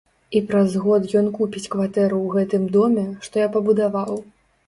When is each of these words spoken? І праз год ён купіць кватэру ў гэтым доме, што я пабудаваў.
І 0.37 0.39
праз 0.51 0.71
год 0.83 1.03
ён 1.21 1.27
купіць 1.39 1.67
кватэру 1.75 2.17
ў 2.21 2.27
гэтым 2.37 2.65
доме, 2.77 3.05
што 3.27 3.35
я 3.45 3.51
пабудаваў. 3.59 4.13